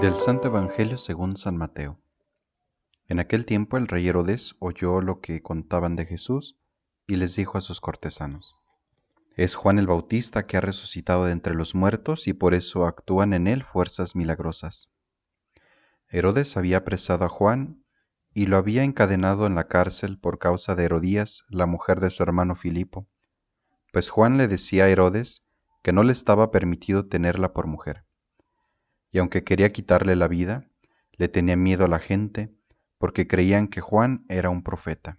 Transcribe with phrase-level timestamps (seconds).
[0.00, 1.98] Del Santo Evangelio según San Mateo.
[3.08, 6.56] En aquel tiempo el rey Herodes oyó lo que contaban de Jesús
[7.08, 8.60] y les dijo a sus cortesanos,
[9.34, 13.32] Es Juan el Bautista que ha resucitado de entre los muertos y por eso actúan
[13.32, 14.88] en él fuerzas milagrosas.
[16.08, 17.81] Herodes había apresado a Juan
[18.34, 22.22] y lo había encadenado en la cárcel por causa de Herodías, la mujer de su
[22.22, 23.06] hermano Filipo,
[23.92, 25.46] pues Juan le decía a Herodes
[25.82, 28.04] que no le estaba permitido tenerla por mujer.
[29.10, 30.66] Y aunque quería quitarle la vida,
[31.12, 32.54] le tenía miedo a la gente,
[32.96, 35.18] porque creían que Juan era un profeta.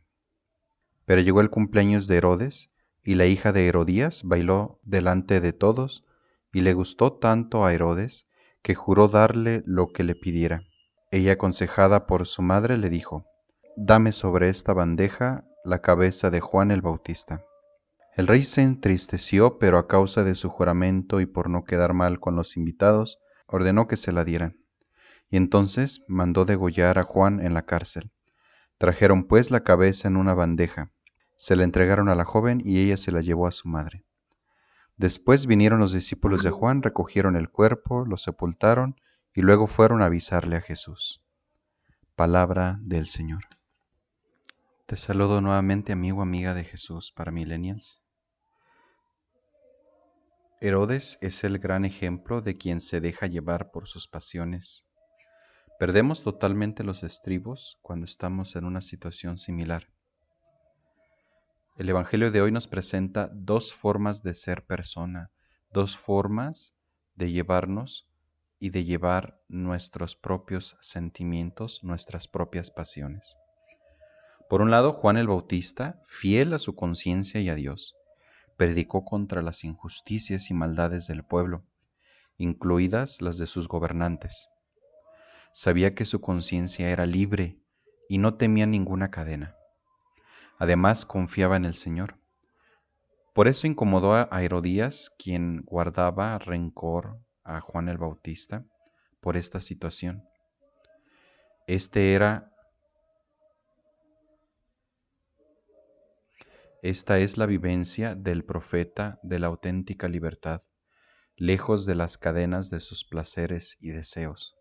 [1.06, 2.72] Pero llegó el cumpleaños de Herodes,
[3.04, 6.06] y la hija de Herodías bailó delante de todos,
[6.52, 8.28] y le gustó tanto a Herodes,
[8.64, 10.64] que juró darle lo que le pidiera.
[11.14, 13.28] Ella, aconsejada por su madre, le dijo,
[13.78, 17.46] Dame sobre esta bandeja la cabeza de Juan el Bautista.
[18.16, 22.20] El rey se entristeció, pero a causa de su juramento y por no quedar mal
[22.20, 24.58] con los invitados, ordenó que se la dieran.
[25.30, 28.12] Y entonces mandó degollar a Juan en la cárcel.
[28.80, 30.94] Trajeron pues la cabeza en una bandeja,
[31.38, 34.04] se la entregaron a la joven y ella se la llevó a su madre.
[34.98, 38.96] Después vinieron los discípulos de Juan, recogieron el cuerpo, lo sepultaron
[39.34, 41.24] y luego fueron a avisarle a Jesús.
[42.16, 43.44] Palabra del Señor.
[44.86, 48.02] Te saludo nuevamente amigo, amiga de Jesús para Millennials.
[50.62, 54.86] Herodes es el gran ejemplo de quien se deja llevar por sus pasiones.
[55.80, 59.88] Perdemos totalmente los estribos cuando estamos en una situación similar.
[61.76, 65.32] El Evangelio de hoy nos presenta dos formas de ser persona,
[65.72, 66.76] dos formas
[67.16, 68.08] de llevarnos
[68.64, 73.38] y de llevar nuestros propios sentimientos, nuestras propias pasiones.
[74.50, 77.94] Por un lado, Juan el Bautista, fiel a su conciencia y a Dios,
[78.56, 81.66] predicó contra las injusticias y maldades del pueblo,
[82.38, 84.48] incluidas las de sus gobernantes.
[85.52, 87.60] Sabía que su conciencia era libre
[88.08, 89.58] y no temía ninguna cadena.
[90.58, 92.16] Además, confiaba en el Señor.
[93.34, 98.66] Por eso incomodó a Herodías, quien guardaba rencor a Juan el Bautista
[99.20, 100.24] por esta situación.
[101.68, 102.50] Este era
[106.82, 110.62] Esta es la vivencia del profeta de la auténtica libertad,
[111.38, 114.58] lejos de las cadenas de sus placeres y deseos.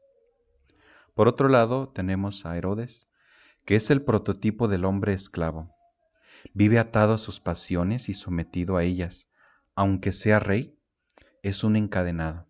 [1.15, 3.10] Por otro lado, tenemos a Herodes,
[3.65, 5.75] que es el prototipo del hombre esclavo.
[6.54, 9.28] Vive atado a sus pasiones y sometido a ellas.
[9.75, 10.78] Aunque sea rey,
[11.42, 12.47] es un encadenado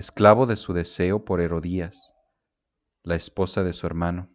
[0.00, 2.16] esclavo de su deseo por Herodías,
[3.02, 4.30] la esposa de su hermano,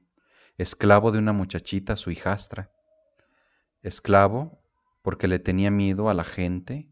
[0.59, 2.71] esclavo de una muchachita, su hijastra,
[3.81, 4.61] esclavo
[5.01, 6.91] porque le tenía miedo a la gente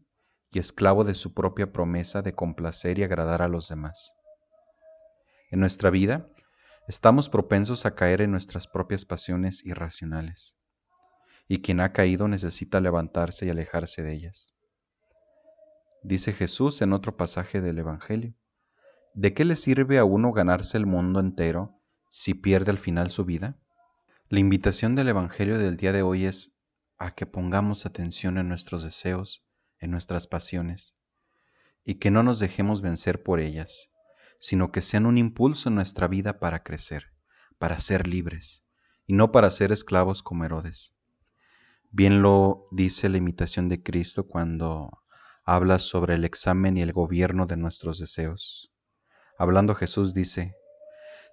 [0.50, 4.16] y esclavo de su propia promesa de complacer y agradar a los demás.
[5.52, 6.28] En nuestra vida
[6.88, 10.56] estamos propensos a caer en nuestras propias pasiones irracionales,
[11.46, 14.52] y quien ha caído necesita levantarse y alejarse de ellas.
[16.02, 18.34] Dice Jesús en otro pasaje del Evangelio,
[19.16, 23.24] ¿De qué le sirve a uno ganarse el mundo entero si pierde al final su
[23.24, 23.56] vida?
[24.28, 26.50] La invitación del Evangelio del día de hoy es
[26.98, 29.46] a que pongamos atención en nuestros deseos,
[29.78, 30.96] en nuestras pasiones,
[31.84, 33.92] y que no nos dejemos vencer por ellas,
[34.40, 37.12] sino que sean un impulso en nuestra vida para crecer,
[37.56, 38.64] para ser libres,
[39.06, 40.92] y no para ser esclavos como Herodes.
[41.92, 45.04] Bien lo dice la imitación de Cristo cuando
[45.44, 48.73] habla sobre el examen y el gobierno de nuestros deseos.
[49.36, 50.54] Hablando Jesús dice,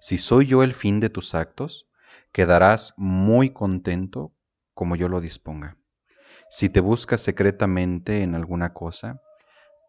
[0.00, 1.86] si soy yo el fin de tus actos,
[2.32, 4.32] quedarás muy contento
[4.74, 5.76] como yo lo disponga.
[6.50, 9.22] Si te buscas secretamente en alguna cosa,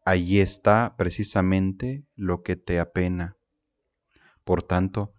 [0.06, 3.36] allí está precisamente lo que te apena.
[4.44, 5.16] Por tanto,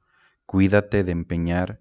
[0.47, 1.81] cuídate de empeñar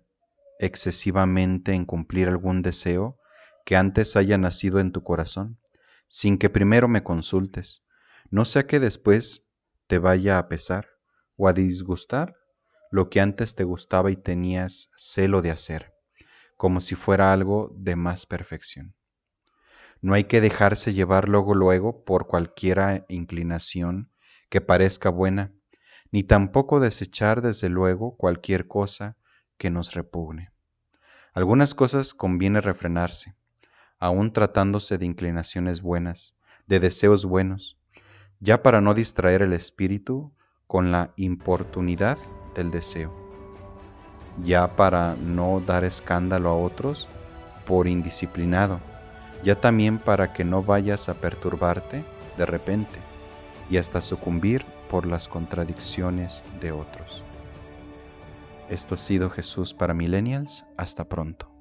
[0.57, 3.19] excesivamente en cumplir algún deseo
[3.65, 5.59] que antes haya nacido en tu corazón,
[6.07, 7.83] sin que primero me consultes,
[8.31, 9.45] no sea que después
[9.85, 10.92] te vaya a pesar
[11.37, 12.35] o a disgustar
[12.91, 15.93] lo que antes te gustaba y tenías celo de hacer,
[16.57, 18.93] como si fuera algo de más perfección.
[20.01, 24.11] No hay que dejarse llevar luego luego por cualquiera inclinación
[24.49, 25.53] que parezca buena,
[26.11, 29.17] ni tampoco desechar desde luego cualquier cosa
[29.57, 30.51] que nos repugne.
[31.33, 33.33] Algunas cosas conviene refrenarse,
[33.97, 36.35] aun tratándose de inclinaciones buenas,
[36.67, 37.79] de deseos buenos,
[38.39, 40.33] ya para no distraer el espíritu
[40.73, 42.17] con la importunidad
[42.55, 43.11] del deseo,
[44.43, 47.07] ya para no dar escándalo a otros
[47.67, 48.79] por indisciplinado,
[49.43, 52.03] ya también para que no vayas a perturbarte
[52.39, 52.97] de repente
[53.69, 57.23] y hasta sucumbir por las contradicciones de otros.
[58.67, 60.65] Esto ha sido Jesús para Millennials.
[60.75, 61.52] Hasta pronto.